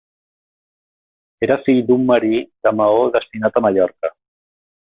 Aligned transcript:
Era 1.47 1.57
fill 1.67 1.83
d'un 1.91 2.07
marí 2.13 2.39
de 2.69 2.73
Maó 2.81 3.05
destinat 3.19 3.61
a 3.61 3.65
Mallorca. 3.69 4.13